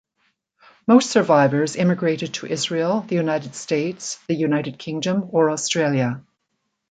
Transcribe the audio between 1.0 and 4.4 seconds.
survivors immigrated to Israel, the United States, the